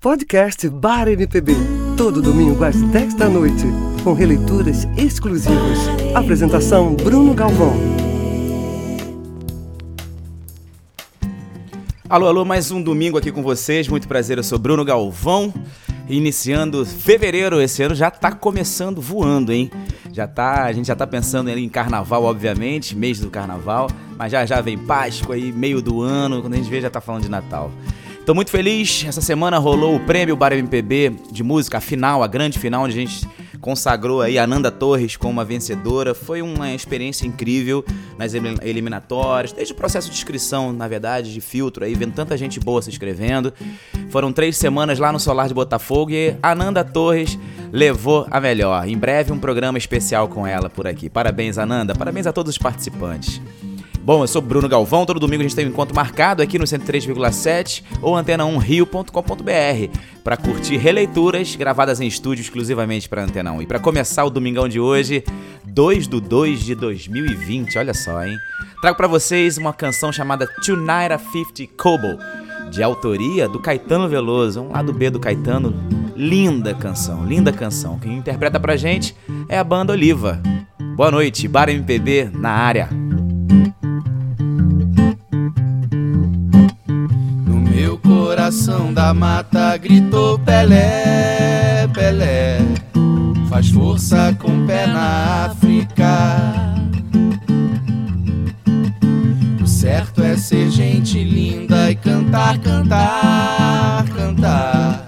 [0.00, 1.52] Podcast Bar MPB.
[1.96, 3.64] Todo domingo às 10 da noite.
[4.04, 5.76] Com releituras exclusivas.
[6.14, 7.74] Apresentação Bruno Galvão.
[12.08, 13.88] Alô, alô, mais um domingo aqui com vocês.
[13.88, 15.52] Muito prazer, eu sou Bruno Galvão.
[16.08, 19.68] Iniciando fevereiro, esse ano já tá começando voando, hein?
[20.12, 24.46] Já tá, a gente já tá pensando em carnaval, obviamente, mês do carnaval, mas já
[24.46, 27.28] já vem Páscoa aí, meio do ano, quando a gente vê já tá falando de
[27.28, 27.72] Natal.
[28.28, 29.06] Tô muito feliz.
[29.08, 32.92] Essa semana rolou o prêmio Bar MPB de música, a final, a grande final, onde
[32.92, 33.26] a gente
[33.58, 36.14] consagrou aí a Ananda Torres como uma vencedora.
[36.14, 37.82] Foi uma experiência incrível
[38.18, 42.60] nas eliminatórias, desde o processo de inscrição, na verdade, de filtro aí, vendo tanta gente
[42.60, 43.50] boa se inscrevendo.
[44.10, 47.38] Foram três semanas lá no Solar de Botafogo e a Ananda Torres
[47.72, 48.86] levou a melhor.
[48.86, 51.08] Em breve, um programa especial com ela por aqui.
[51.08, 51.94] Parabéns, Ananda.
[51.94, 53.40] Parabéns a todos os participantes.
[54.08, 56.64] Bom, eu sou Bruno Galvão, todo domingo a gente tem um encontro marcado aqui no
[56.64, 63.60] 103,7 ou antena1rio.com.br para curtir releituras gravadas em estúdio exclusivamente para Antena 1.
[63.60, 65.22] E para começar o domingão de hoje,
[65.62, 68.34] 2 do 2 de 2020, olha só, hein?
[68.80, 72.18] Trago para vocês uma canção chamada Tonight a 50 Kobo,
[72.70, 75.74] de autoria do Caetano Veloso, um lado B do Caetano.
[76.16, 77.98] Linda canção, linda canção.
[77.98, 79.14] Quem interpreta pra gente
[79.50, 80.40] é a banda Oliva.
[80.96, 83.07] Boa noite, Bar MPB na área.
[88.28, 92.58] Coração da mata gritou Pelé, Pelé.
[93.48, 96.34] Faz força com pé na África.
[99.62, 105.06] O certo é ser gente linda e cantar, cantar, cantar.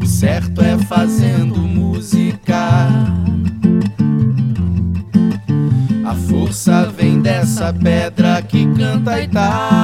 [0.00, 2.86] O certo é fazendo música.
[6.06, 9.81] A força vem dessa pedra que canta Itapuã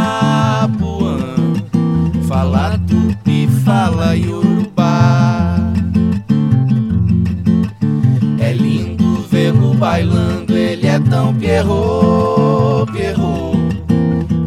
[11.08, 13.58] ele é tão pierrot, pierrot.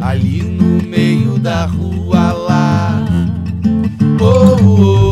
[0.00, 3.04] Ali no meio da rua lá.
[4.20, 5.02] Oh, oh.
[5.04, 5.11] Oh,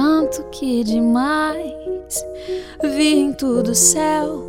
[0.00, 2.24] tanto que demais.
[2.82, 4.40] Vi em tudo céu,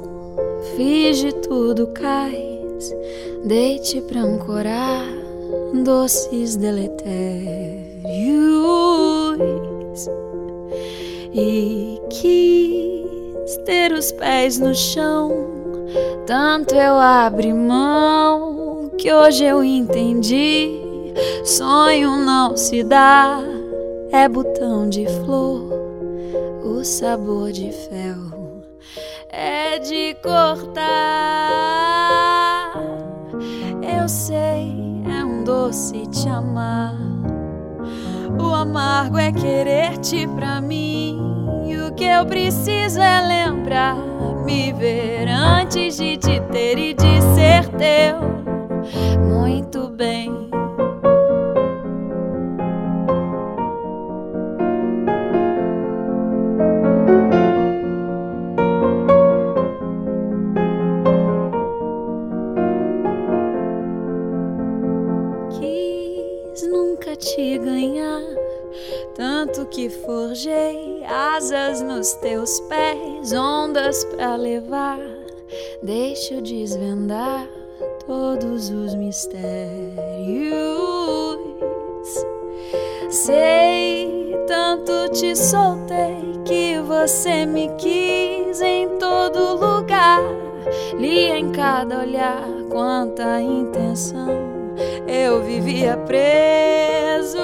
[0.77, 2.95] fiz de tudo cais,
[3.43, 5.05] dei-te pra ancorar
[5.83, 7.01] doces deletérios.
[11.33, 15.31] E quis ter os pés no chão,
[16.25, 20.81] tanto eu abri mão que hoje eu entendi
[21.43, 23.39] Sonho não se dá,
[24.11, 25.71] é botão de flor,
[26.63, 28.41] o sabor de fel
[29.31, 30.81] é de cortar.
[33.81, 34.75] Eu sei,
[35.09, 36.95] é um doce te amar.
[38.39, 41.17] O amargo é querer-te pra mim.
[41.87, 43.95] O que eu preciso é lembrar,
[44.45, 48.19] me ver antes de te ter e de ser teu.
[49.25, 50.49] Muito bem.
[69.71, 74.99] Que forjei asas nos teus pés, ondas para levar.
[75.81, 77.47] Deixa eu desvendar
[78.05, 79.39] todos os mistérios.
[83.09, 90.21] Sei, tanto te soltei que você me quis em todo lugar.
[90.97, 94.50] Li em cada olhar quanta intenção
[95.07, 97.37] eu vivia preso.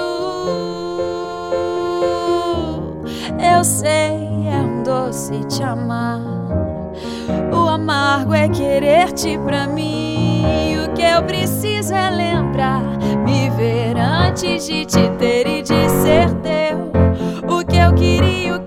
[3.56, 6.20] Eu sei, é um doce te amar.
[7.52, 10.76] O amargo é querer-te pra mim.
[10.84, 12.82] O que eu preciso é lembrar,
[13.24, 16.90] me ver antes de te ter e de ser teu.
[17.48, 18.57] O que eu queria,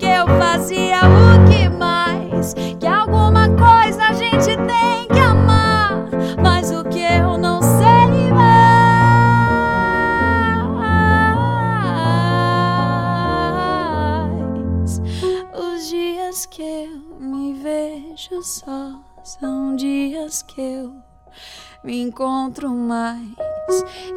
[22.12, 23.22] encontro mais.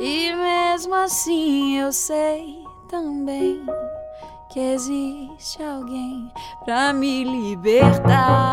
[0.01, 3.65] E mesmo assim eu sei também
[4.51, 6.29] que existe alguém
[6.65, 8.53] pra me libertar.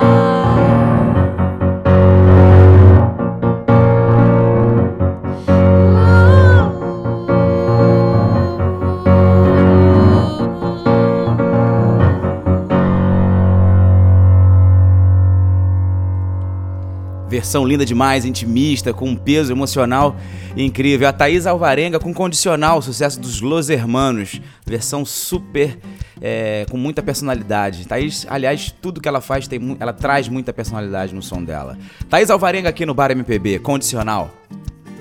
[17.32, 20.18] Versão linda demais, intimista, com um peso emocional
[20.56, 21.08] incrível.
[21.08, 25.80] A Thaís Alvarenga com condicional, sucesso dos Los Hermanos, versão super
[26.22, 27.88] é, com muita personalidade.
[27.88, 31.78] Thaís, aliás, tudo que ela faz, tem, ela traz muita personalidade no som dela.
[32.10, 34.30] Thaís Alvarenga aqui no Bar MPB, condicional.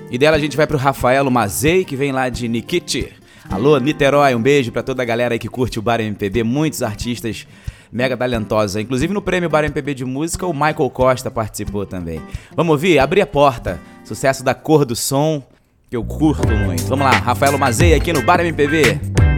[0.09, 3.11] E dela a gente vai pro Rafaelo Mazei, que vem lá de Nikiti.
[3.49, 6.81] Alô, Niterói, um beijo para toda a galera aí que curte o Bar MPB, muitos
[6.81, 7.45] artistas
[7.91, 8.81] mega talentosa.
[8.81, 12.21] Inclusive no prêmio Bar MPB de Música, o Michael Costa participou também.
[12.55, 12.99] Vamos ouvir?
[12.99, 13.79] Abrir a porta.
[14.03, 15.43] Sucesso da cor do som,
[15.89, 16.85] que eu curto muito.
[16.85, 19.30] Vamos lá, Rafael Mazei aqui no Bar MPB.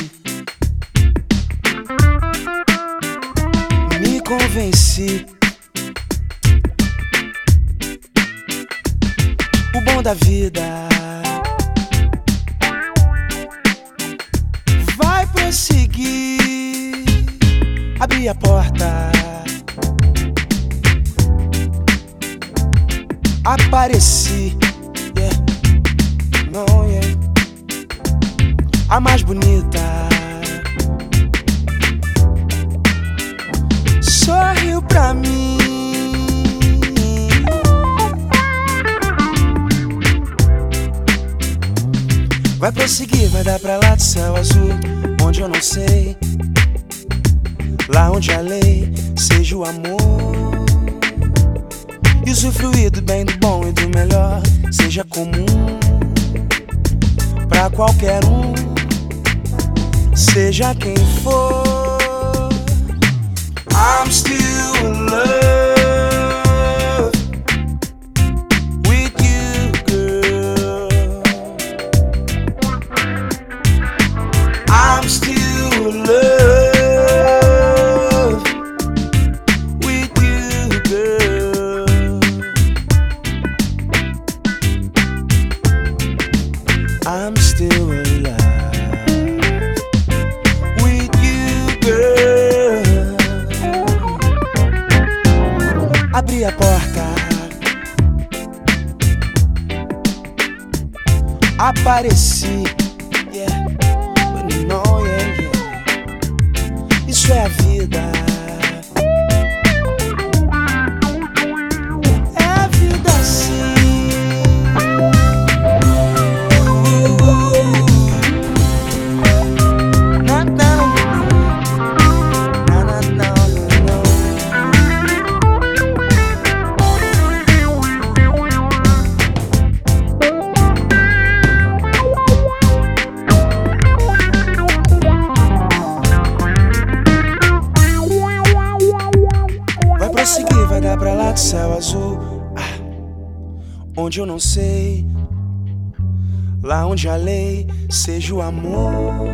[148.24, 149.28] vejo amor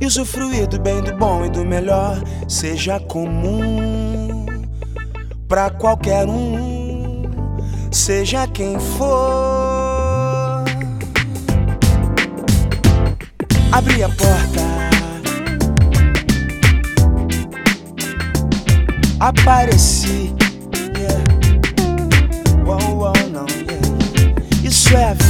[0.00, 2.18] e usufruir do bem, do bom e do melhor
[2.48, 4.46] seja comum
[5.46, 7.24] para qualquer um,
[7.92, 10.64] seja quem for.
[13.72, 14.88] Abri a porta.
[19.20, 20.34] Apareci,
[20.96, 21.24] yeah.
[22.64, 24.64] Uou, não, yeah.
[24.64, 25.27] Isso é a vida.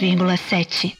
[0.00, 0.99] 7,7.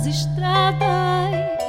[0.00, 1.60] nas estradas.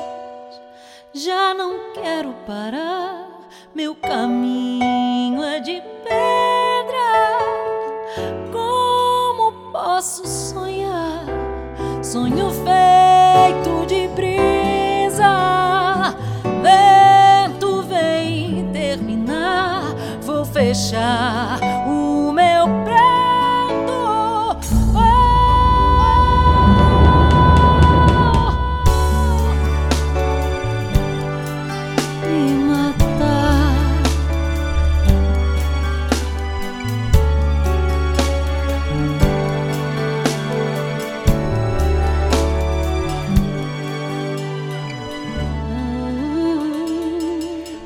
[1.13, 3.27] Já não quero parar,
[3.75, 7.39] meu caminho é de pedra.
[8.51, 11.25] Como posso sonhar?
[12.01, 15.27] Sonho feito de brisa.
[16.63, 21.70] Vento vem terminar, vou fechar.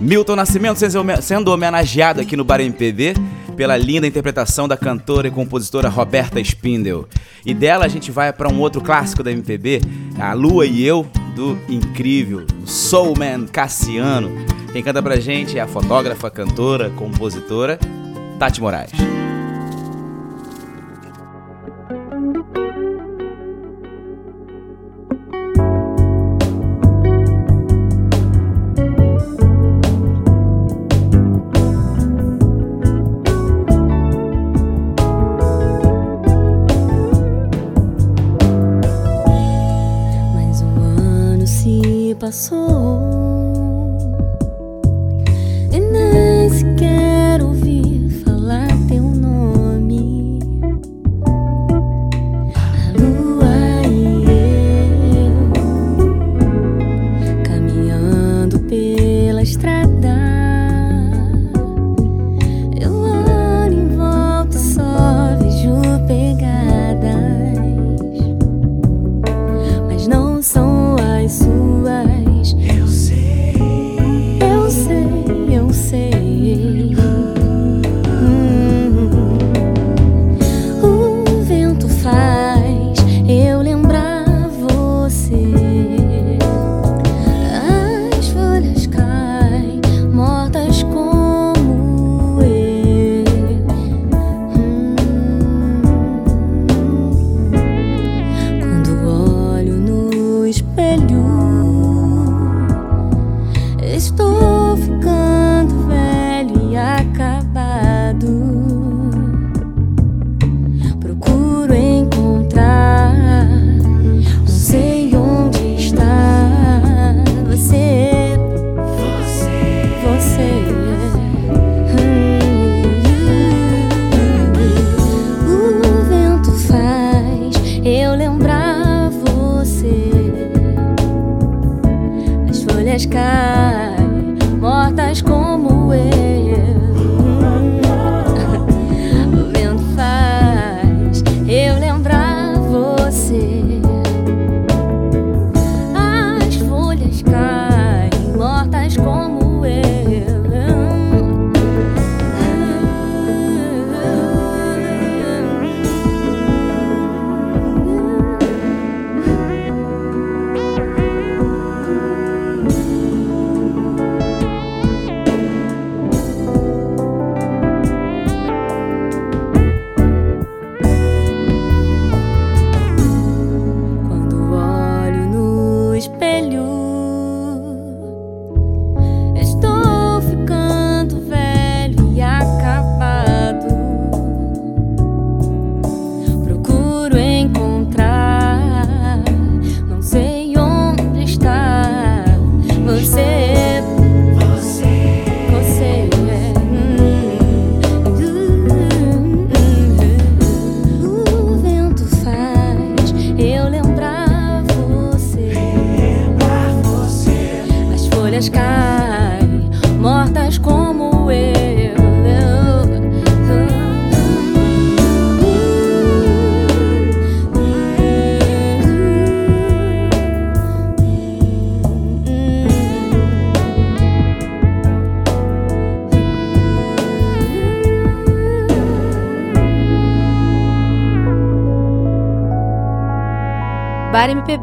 [0.06, 0.78] Milton Nascimento
[1.22, 3.16] sendo- homenageado aqui no Bar MPB
[3.58, 7.08] pela linda interpretação da cantora e compositora Roberta Spindel.
[7.44, 9.82] E dela a gente vai para um outro clássico da MPB,
[10.20, 14.30] A Lua e Eu, do incrível Soulman Cassiano.
[14.72, 17.80] Quem canta pra gente é a fotógrafa, cantora, compositora
[18.38, 18.92] Tati Moraes.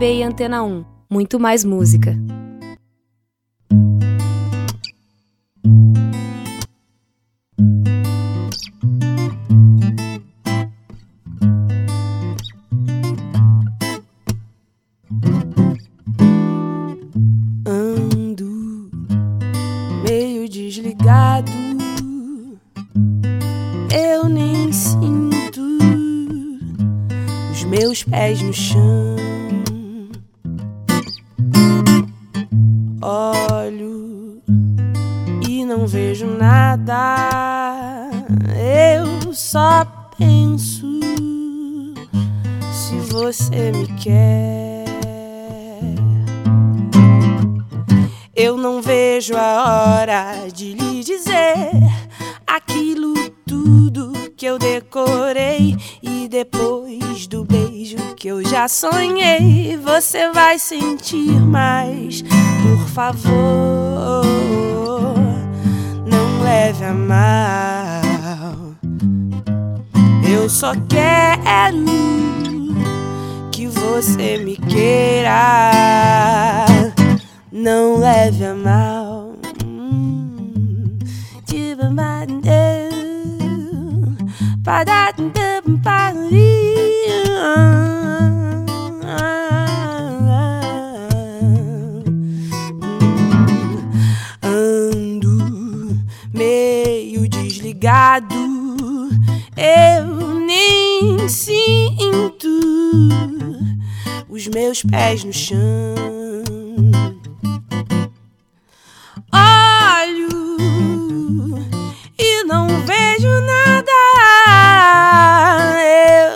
[0.04, 2.16] E Antena Um, Muito mais música.
[17.64, 18.90] Ando
[20.04, 21.52] meio desligado.
[23.94, 25.60] Eu nem sinto
[27.52, 29.21] os meus pés no chão.
[43.32, 44.84] Você me quer.
[48.36, 51.70] Eu não vejo a hora de lhe dizer
[52.46, 53.14] aquilo
[53.46, 61.32] tudo que eu decorei e depois do beijo que eu já sonhei, você vai sentir
[61.40, 62.20] mais.
[62.20, 64.26] Por favor,
[66.04, 68.02] não leve a mal.
[70.30, 72.51] Eu só quero que
[73.92, 75.28] você me queira.
[77.52, 79.34] Não leve a mal.
[79.66, 80.98] Hum,
[94.42, 95.98] Ando
[96.32, 98.34] meio desligado,
[99.54, 102.48] eu nem sinto
[104.32, 105.58] os meus pés no chão.
[109.30, 110.56] Olho
[112.18, 113.92] e não vejo nada.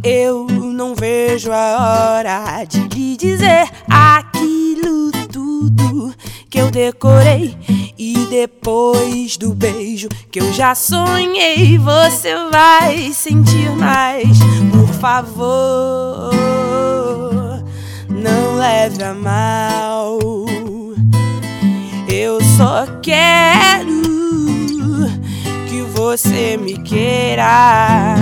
[0.04, 6.14] Eu não vejo a hora de lhe dizer aquilo tudo
[6.52, 7.58] que eu decorei.
[7.98, 14.38] E depois do beijo que eu já sonhei, você vai sentir mais.
[14.72, 16.34] Por favor,
[18.10, 20.20] não leve a mal.
[22.10, 24.04] Eu só quero
[25.70, 28.16] que você me queira.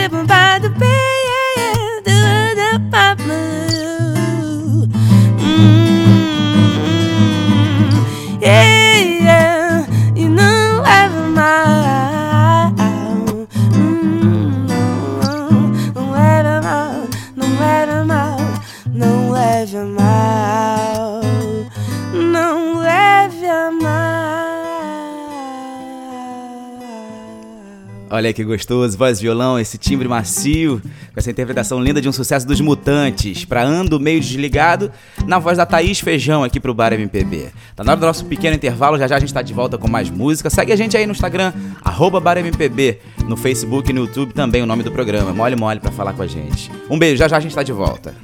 [0.00, 1.24] living by the bay,
[2.06, 4.86] doing the my blue.
[5.44, 6.19] Mm.
[28.20, 32.46] Olha que gostoso, voz violão, esse timbre macio, com essa interpretação linda de um sucesso
[32.46, 34.92] dos Mutantes, pra Ando Meio Desligado,
[35.26, 37.48] na voz da Thaís Feijão aqui pro Bar MPB.
[37.74, 39.88] Tá na hora do nosso pequeno intervalo, já já a gente tá de volta com
[39.88, 40.50] mais música.
[40.50, 44.62] Segue a gente aí no Instagram, arroba Bar MPB, no Facebook e no YouTube também
[44.62, 46.70] o nome do programa, mole mole pra falar com a gente.
[46.90, 48.14] Um beijo, já já a gente tá de volta.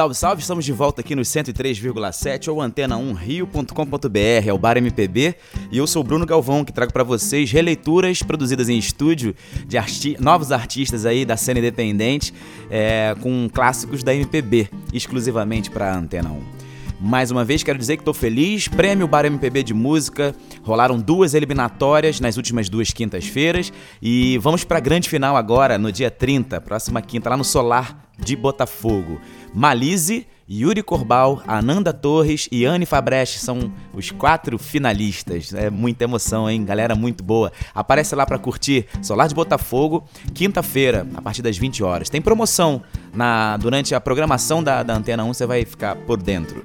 [0.00, 5.34] Salve, salve, estamos de volta aqui no 103,7 ou antena1rio.com.br, é o Bar MPB,
[5.70, 9.34] e eu sou Bruno Galvão, que trago para vocês releituras produzidas em estúdio
[9.66, 12.32] de arti novos artistas aí da cena independente,
[12.70, 16.40] é, com clássicos da MPB, exclusivamente para Antena 1.
[16.98, 18.68] Mais uma vez quero dizer que estou feliz.
[18.68, 20.34] Prêmio Bar MPB de Música.
[20.62, 23.72] Rolaram duas eliminatórias nas últimas duas quintas-feiras.
[24.02, 28.09] E vamos para a grande final agora, no dia 30, próxima quinta, lá no Solar
[28.24, 29.20] de Botafogo.
[29.54, 35.54] Malise, Yuri Corbal, Ananda Torres e Anne Fabrecht são os quatro finalistas.
[35.54, 36.64] É muita emoção, hein?
[36.64, 37.52] Galera muito boa.
[37.72, 40.04] Aparece lá para curtir Solar de Botafogo,
[40.34, 42.10] quinta-feira, a partir das 20 horas.
[42.10, 42.82] Tem promoção
[43.14, 46.62] na durante a programação da, da Antena 1, você vai ficar por dentro.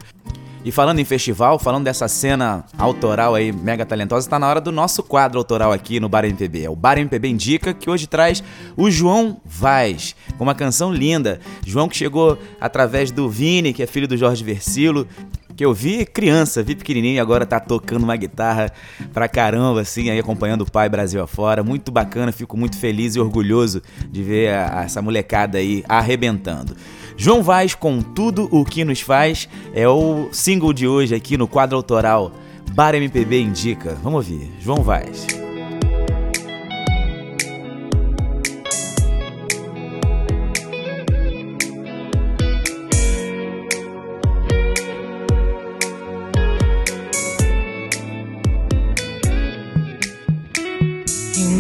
[0.65, 4.71] E falando em festival, falando dessa cena autoral aí, mega talentosa, tá na hora do
[4.71, 6.63] nosso quadro autoral aqui no Bar MPB.
[6.63, 8.43] É o Bar MPB Indica, que hoje traz
[8.75, 11.39] o João Vaz, com uma canção linda.
[11.63, 15.07] João que chegou através do Vini, que é filho do Jorge Versilo,
[15.55, 18.71] que eu vi criança, vi pequenininho e agora tá tocando uma guitarra
[19.13, 21.63] pra caramba, assim, aí acompanhando o pai Brasil afora.
[21.63, 26.75] Muito bacana, fico muito feliz e orgulhoso de ver a, a, essa molecada aí arrebentando.
[27.17, 31.47] João Vaz com Tudo o que nos faz é o single de hoje aqui no
[31.47, 32.31] quadro autoral
[32.73, 33.97] Bar MPB Indica.
[34.03, 35.25] Vamos ouvir, João Vaz.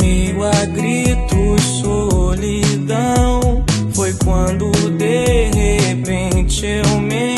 [0.01, 3.63] Meio a gritos, solidão.
[3.93, 4.94] Foi quando
[5.95, 7.34] repente eu me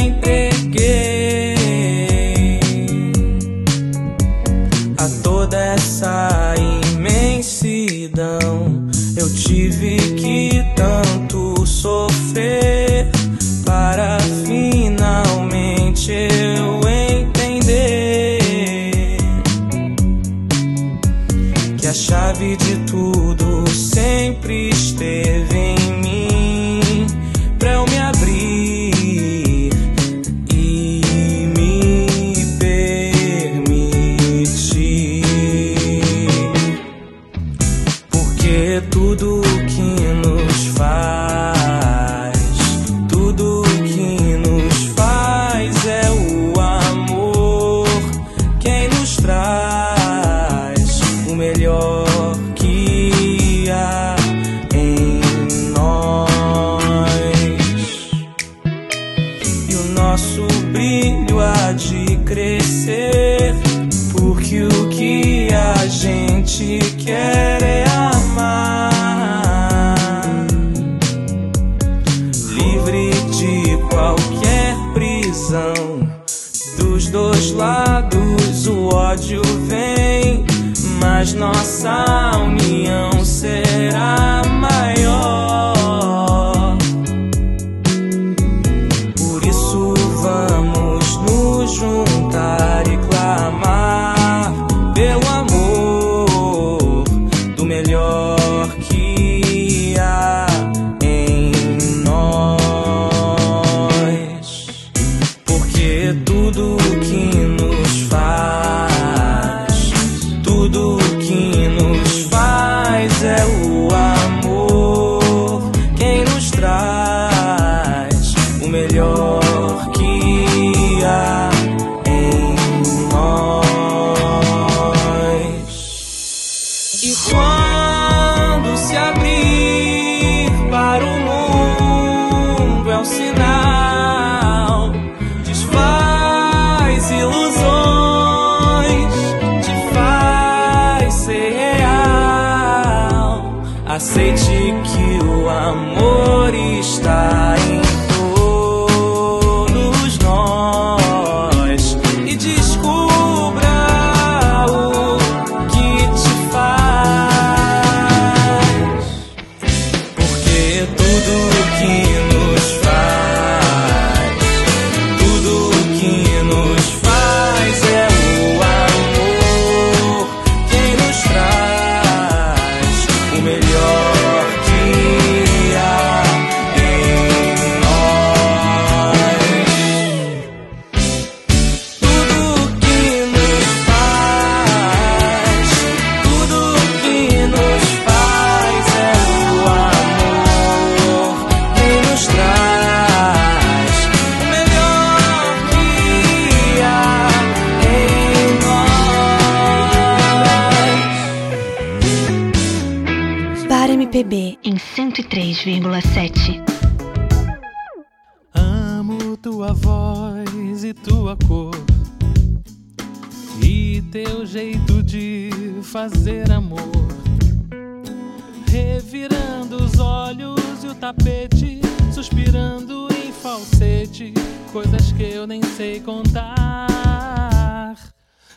[218.77, 221.81] Revirando os olhos e o tapete,
[222.13, 224.35] suspirando em falsete,
[224.71, 226.85] coisas que eu nem sei contar.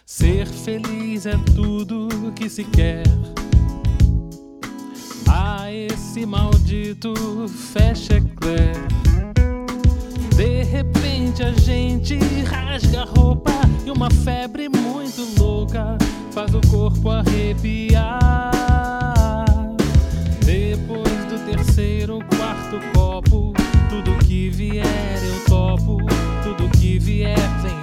[0.04, 3.04] Ser feliz é tudo que se quer.
[5.26, 7.14] Ah, esse maldito
[7.72, 8.76] Fechecler.
[10.36, 13.52] De repente a gente rasga a roupa
[13.86, 15.96] e uma febre muito louca
[16.30, 18.59] faz o corpo arrepiar.
[20.50, 23.52] Depois do terceiro quarto copo,
[23.88, 24.84] tudo que vier
[25.22, 25.98] eu topo,
[26.42, 27.79] tudo que vier vem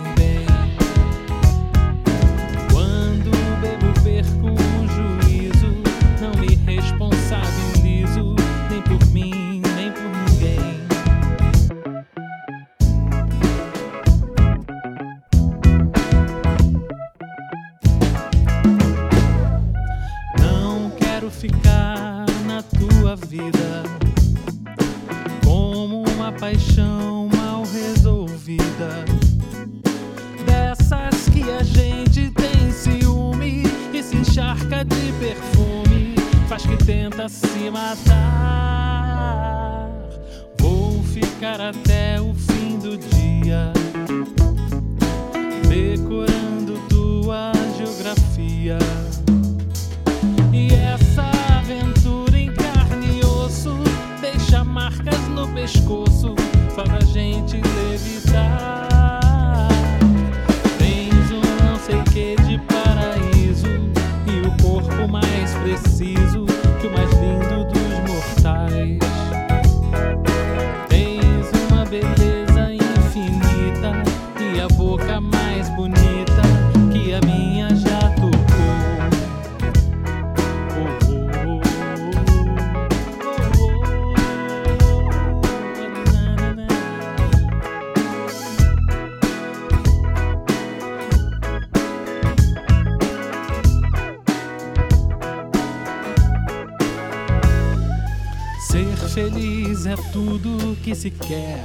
[100.88, 101.60] que se quer.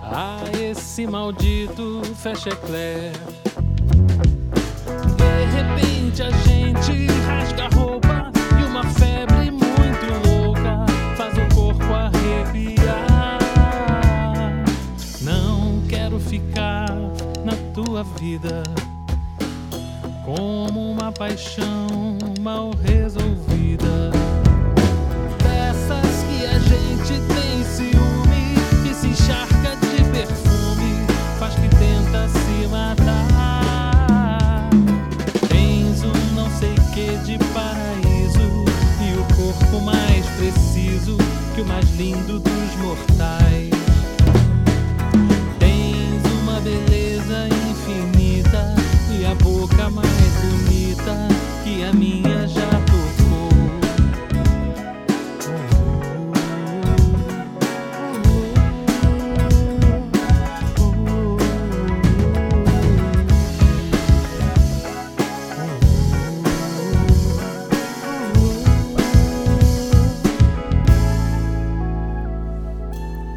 [0.00, 2.50] Ah, esse maldito fecha.
[5.16, 10.86] De repente a gente rasga a roupa e uma febre muito louca
[11.16, 13.40] faz o corpo arrepiar.
[15.20, 16.94] Não quero ficar
[17.44, 18.62] na tua vida
[20.24, 21.75] como uma paixão.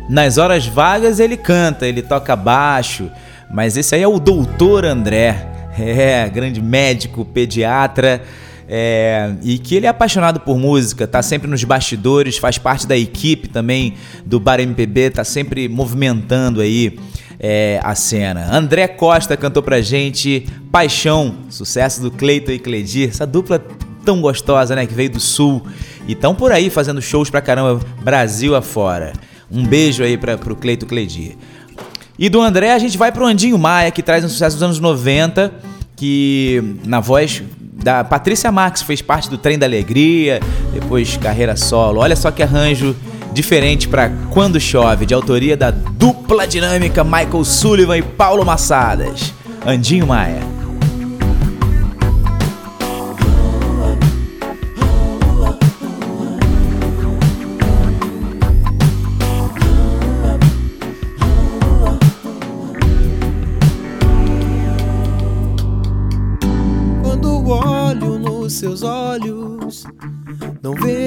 [0.10, 3.12] Nas horas vagas ele canta, ele toca baixo,
[3.54, 8.19] mas esse aí é o Doutor André, é, grande médico, pediatra,
[8.67, 12.98] é, e que ele é apaixonado por música, tá sempre nos bastidores, faz parte da
[12.98, 13.93] equipe também
[14.26, 16.98] do Bar MPB, tá sempre movimentando aí
[17.39, 18.52] é, a cena.
[18.52, 23.63] André Costa cantou pra gente Paixão, sucesso do Cleiton e Cledir, essa dupla
[24.04, 25.63] tão gostosa, né, que veio do Sul
[26.08, 29.13] e tão por aí fazendo shows pra caramba, Brasil afora.
[29.51, 31.35] Um beijo aí pra, pro Cleito Cledir.
[32.17, 34.79] E do André a gente vai pro Andinho Maia, que traz um sucesso dos anos
[34.79, 35.53] 90,
[35.95, 37.41] que na voz
[37.81, 40.39] da Patrícia Marques fez parte do Trem da Alegria,
[40.73, 42.01] depois carreira solo.
[42.01, 42.95] Olha só que arranjo
[43.33, 49.33] diferente para Quando Chove, de autoria da dupla dinâmica Michael Sullivan e Paulo Massadas.
[49.65, 50.59] Andinho Maia.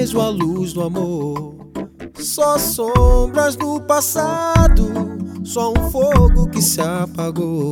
[0.03, 1.55] Vejo a luz do amor.
[2.15, 4.91] Só sombras do passado,
[5.45, 7.71] só um fogo que se apagou.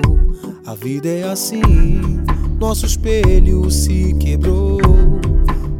[0.66, 2.24] A vida é assim,
[2.58, 4.80] nosso espelho se quebrou.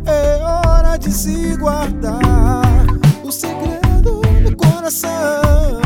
[0.06, 2.86] É hora de se guardar
[3.24, 5.81] o segredo no coração.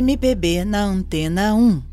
[0.00, 1.89] MPB na Antena 1.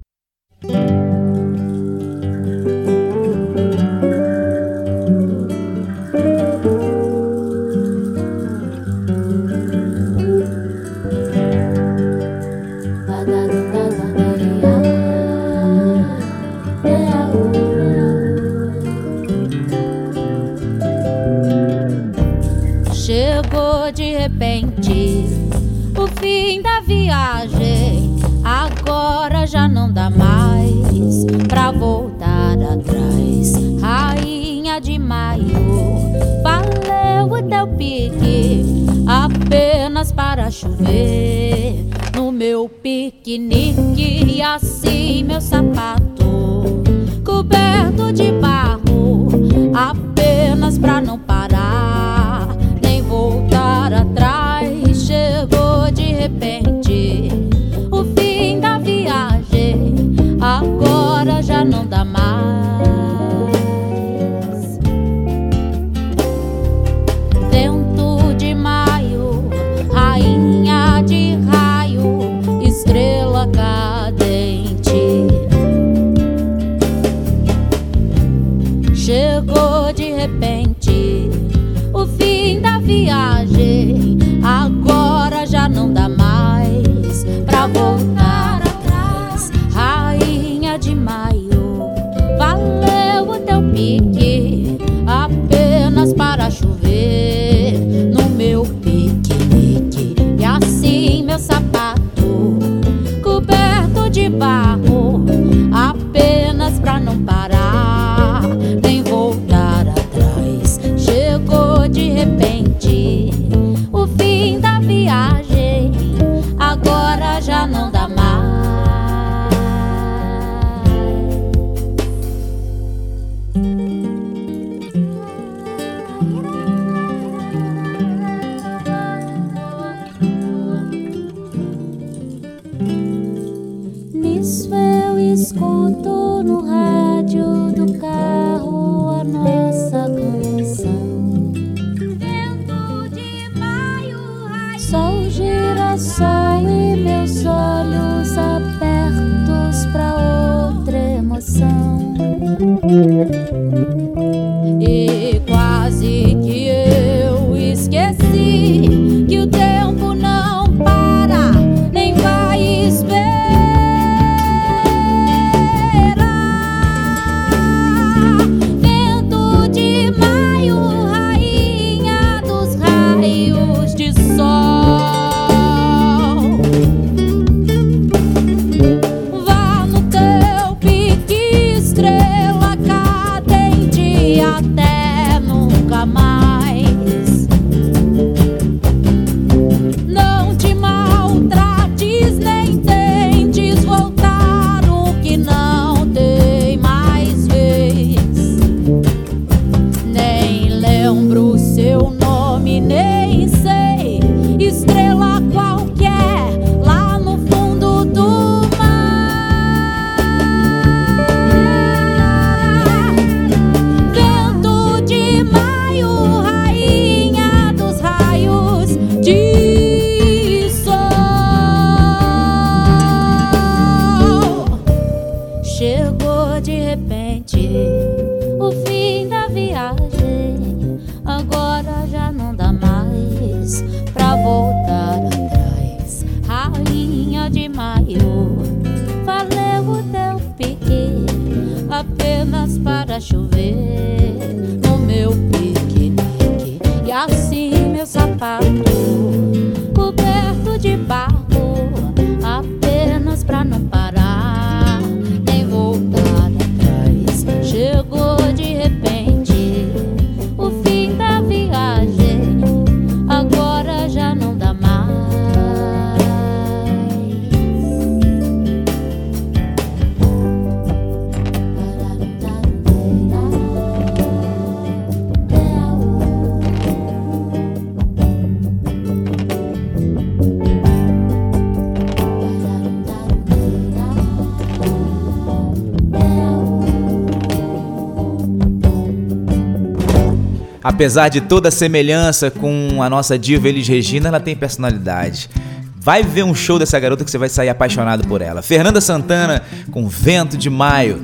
[290.98, 295.48] Apesar de toda a semelhança com a nossa diva Elis Regina, ela tem personalidade.
[295.95, 298.64] Vai ver um show dessa garota que você vai sair apaixonado por ela.
[298.64, 301.24] Fernanda Santana com Vento de Maio.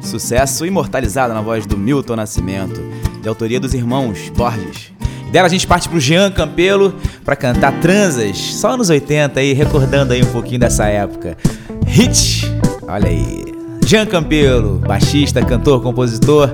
[0.00, 2.80] Sucesso imortalizado na voz do Milton Nascimento,
[3.20, 4.90] de autoria dos irmãos Borges.
[5.30, 10.14] Dela a gente parte pro Jean Campelo para cantar Transas, só nos 80 aí, recordando
[10.14, 11.36] aí um pouquinho dessa época.
[11.86, 12.50] Hit,
[12.88, 13.44] olha aí.
[13.84, 16.48] Jean Campelo, baixista, cantor, compositor,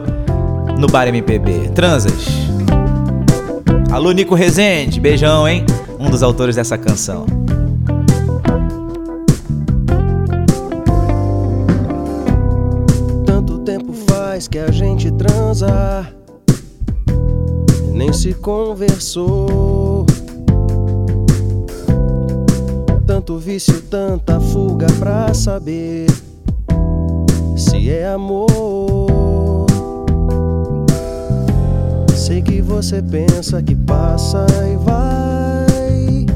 [0.76, 1.70] no Bar MPB.
[1.72, 2.47] Transas.
[3.90, 5.64] Alô, Nico Rezende, beijão, hein?
[5.98, 7.24] Um dos autores dessa canção.
[13.24, 16.06] Tanto tempo faz que a gente transa
[17.94, 20.06] nem se conversou.
[23.06, 26.06] Tanto vício, tanta fuga pra saber
[27.56, 28.97] se é amor.
[32.68, 36.26] Você pensa que passa e vai,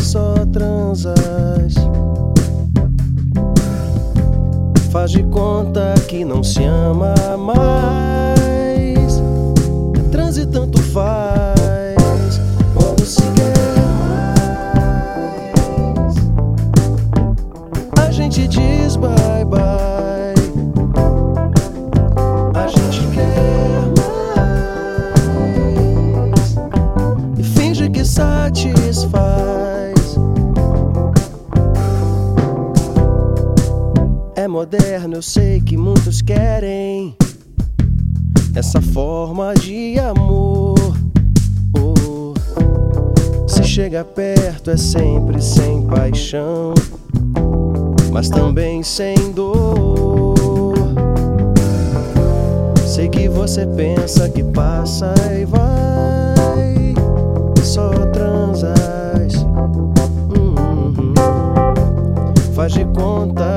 [0.00, 1.74] só transas.
[4.90, 8.35] Faz de conta que não se ama mais.
[34.66, 37.16] Moderno, eu sei que muitos querem
[38.52, 40.74] essa forma de amor.
[41.78, 42.34] Oh,
[43.46, 46.74] se chega perto é sempre sem paixão,
[48.10, 50.74] mas também sem dor.
[52.84, 56.94] Sei que você pensa que passa e vai,
[57.62, 59.34] só transas.
[60.36, 61.14] Uhum.
[62.52, 63.55] Faz de conta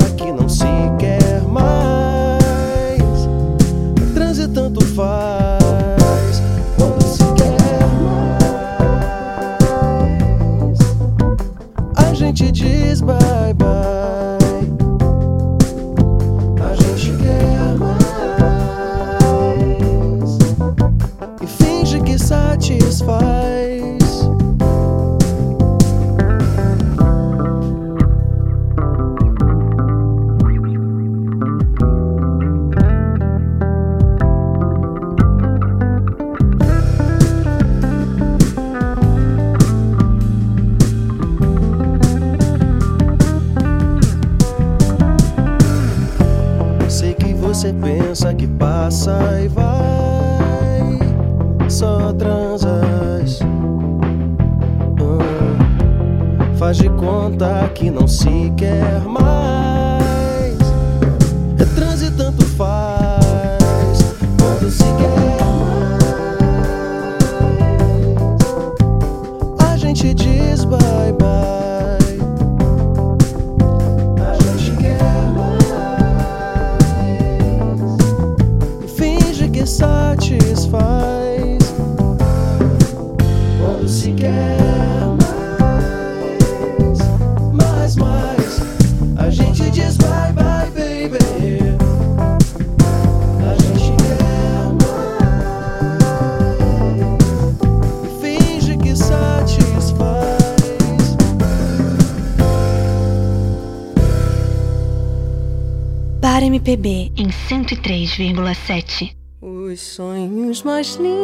[106.60, 109.12] MPB em 103,7.
[109.40, 111.16] Os sonhos mais lindos.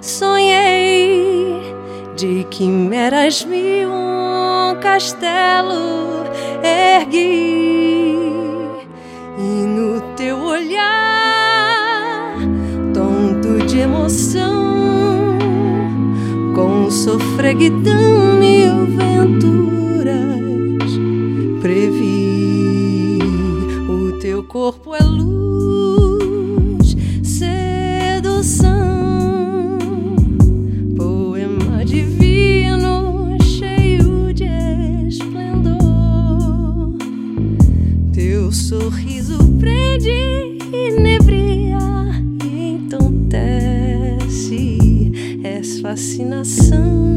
[0.00, 1.62] Sonhei
[2.16, 6.24] de quimeras vi um castelo
[6.64, 8.16] ergui.
[9.38, 12.38] E no teu olhar
[12.92, 15.38] tonto de emoção
[16.56, 19.65] com sofreguidão mil venturas
[24.66, 28.74] corpo é luz sedução
[30.96, 34.48] poema divino cheio de
[35.06, 35.78] esplendor.
[38.12, 41.78] Teu sorriso prende inebria
[42.44, 44.18] e entontece
[45.44, 47.15] és fascinação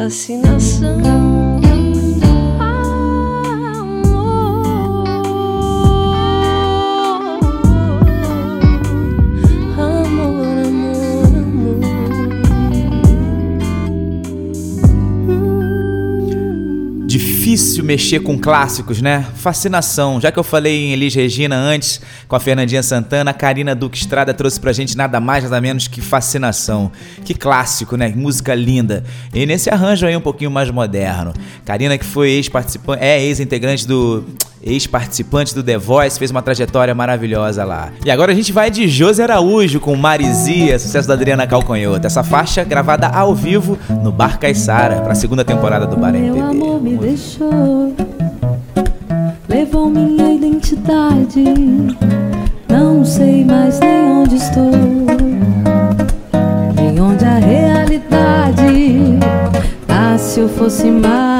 [0.00, 1.49] fascinação.
[17.90, 19.26] Mexer com clássicos, né?
[19.34, 20.20] Fascinação.
[20.20, 23.98] Já que eu falei em Elis Regina antes, com a Fernandinha Santana, a Karina Duque
[23.98, 26.92] Estrada trouxe pra gente nada mais, nada menos que Fascinação.
[27.24, 28.12] Que clássico, né?
[28.14, 29.02] Música linda.
[29.34, 31.32] E nesse arranjo aí um pouquinho mais moderno.
[31.64, 34.24] Karina que foi ex-participante, é ex-integrante do
[34.62, 37.90] ex-participante do The Voice, fez uma trajetória maravilhosa lá.
[38.04, 42.06] E agora a gente vai de José Araújo com Marizia, sucesso da Adriana Calcanhoto.
[42.06, 46.40] Essa faixa gravada ao vivo no Bar Caissara, pra segunda temporada do Bar Meu MPB.
[46.40, 47.94] amor me deixou,
[49.48, 51.44] levou minha identidade.
[52.68, 54.70] Não sei mais nem onde estou,
[56.76, 59.18] nem onde a realidade.
[59.88, 61.39] Ah, se eu fosse marinheiro,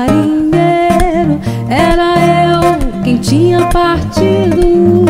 [3.31, 5.05] tinha partido.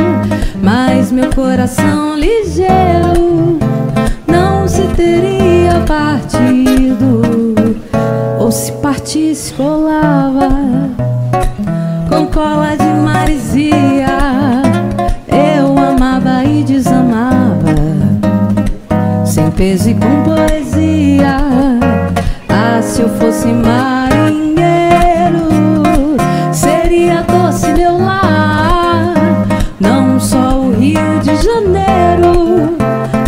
[0.63, 3.59] Mas meu coração ligeiro
[4.27, 7.23] não se teria partido.
[8.39, 10.51] Ou se partisse, colava
[12.11, 14.19] com cola de marisia.
[15.27, 17.75] Eu amava e desamava,
[19.25, 21.39] sem peso e com poesia.
[22.51, 24.00] Ah, se eu fosse marinheiro,
[31.43, 32.77] Janeiro,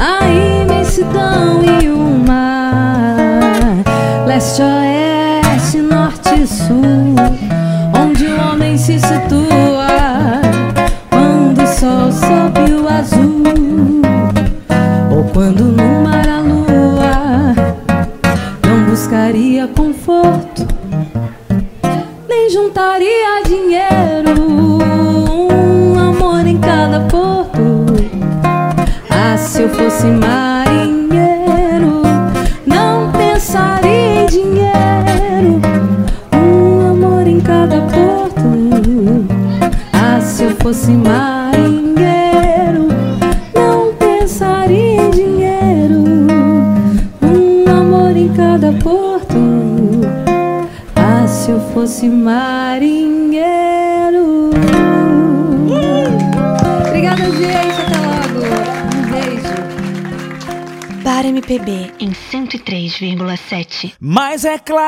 [0.00, 3.82] a imensidão e o mar.
[4.26, 7.14] Leste, oeste, norte e sul,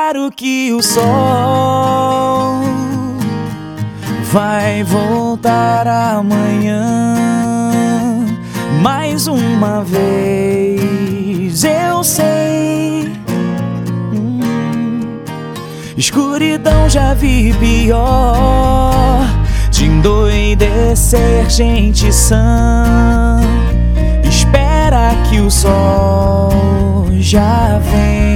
[0.05, 1.01] claro que o sol
[4.31, 7.25] vai voltar amanhã.
[8.83, 13.11] Mais uma vez, eu sei.
[14.13, 15.21] Hum,
[15.97, 19.25] escuridão já vi pior.
[19.71, 23.39] De endoidecer gente sã.
[24.23, 28.34] Espera que o sol já vem.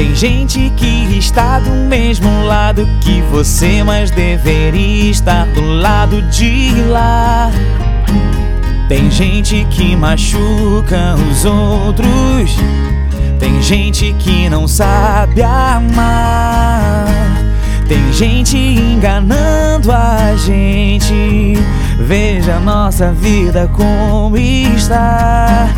[0.00, 6.72] Tem gente que está do mesmo lado que você, mas deveria estar do lado de
[6.88, 7.50] lá.
[8.88, 12.56] Tem gente que machuca os outros.
[13.38, 17.04] Tem gente que não sabe amar.
[17.86, 21.58] Tem gente enganando a gente.
[21.98, 25.68] Veja nossa vida como está.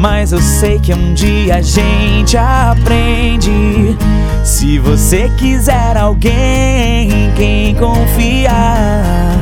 [0.00, 3.96] Mas eu sei que um dia a gente aprende.
[4.44, 9.36] Se você quiser alguém em quem confiar,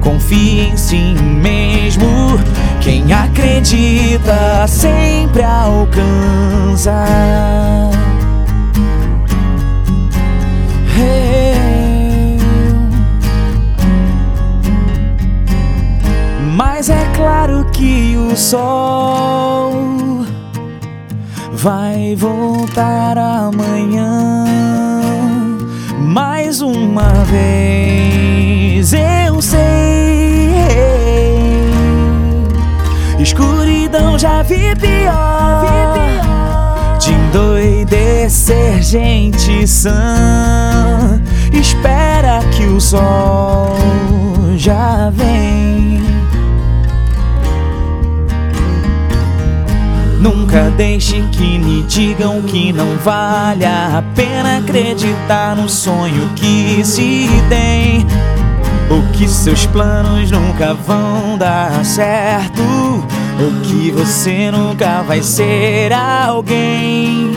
[0.00, 2.38] confie em si mesmo.
[2.80, 7.04] Quem acredita sempre alcança.
[16.78, 19.72] Mas é claro que o sol
[21.52, 24.44] vai voltar amanhã.
[25.98, 29.58] Mais uma vez eu sei.
[33.18, 35.64] Escuridão já vi pior.
[37.00, 41.20] De endoidecer gente sã.
[41.52, 43.74] Espera que o sol
[44.56, 45.87] já vem.
[50.20, 57.28] Nunca deixe que lhe digam que não vale a pena acreditar no sonho que se
[57.48, 58.06] tem.
[58.90, 62.62] Ou que seus planos nunca vão dar certo.
[63.40, 67.36] ou que você nunca vai ser alguém.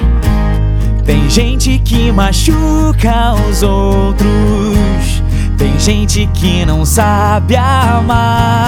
[1.05, 5.23] Tem gente que machuca os outros,
[5.57, 8.60] tem gente que não sabe amar.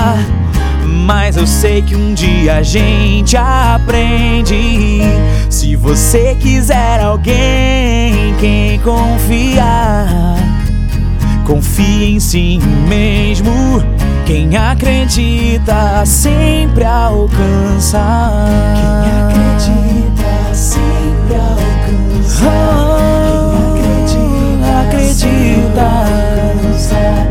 [1.04, 5.02] Mas eu sei que um dia a gente aprende.
[5.50, 10.38] Se você quiser alguém quem confiar,
[11.46, 13.52] confie em si mesmo.
[14.26, 18.00] Quem acredita sempre alcança.
[19.04, 22.50] Quem acredita sempre alcança.
[23.76, 25.82] Quem acredita, acredita.
[25.82, 27.23] alcança.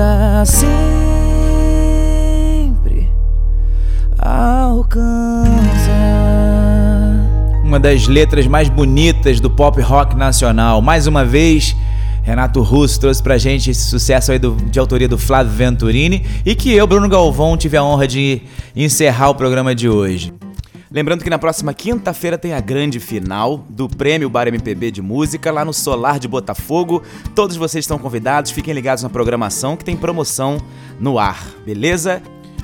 [0.00, 0.80] Acredita sempre
[4.18, 5.50] alcança.
[7.62, 10.80] Uma das letras mais bonitas do pop rock nacional.
[10.82, 11.76] Mais uma vez,
[12.22, 16.54] Renato Russo trouxe pra gente esse sucesso aí do- de autoria do Flávio Venturini e
[16.54, 18.42] que eu, Bruno Galvão, tive a honra de
[18.74, 20.32] encerrar o programa de hoje.
[20.92, 25.52] Lembrando que na próxima quinta-feira tem a grande final do Prêmio Bar MPB de Música
[25.52, 27.00] lá no Solar de Botafogo.
[27.32, 30.58] Todos vocês estão convidados, fiquem ligados na programação que tem promoção
[30.98, 32.20] no ar, beleza?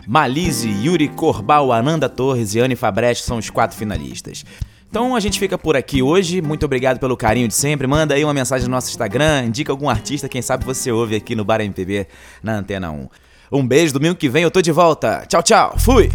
[0.09, 4.45] Malise, Yuri Corbal, Ananda Torres e Anne Fabrecht são os quatro finalistas.
[4.91, 6.43] Então a gente fica por aqui hoje.
[6.43, 7.87] Muito obrigado pelo carinho de sempre.
[7.87, 11.37] Manda aí uma mensagem no nosso Instagram, indica algum artista, quem sabe você ouve aqui
[11.37, 12.09] no Bar MPB
[12.43, 13.09] na Antena 1.
[13.53, 15.25] Um beijo, domingo que vem eu tô de volta.
[15.29, 15.77] Tchau, tchau.
[15.79, 16.11] Fui!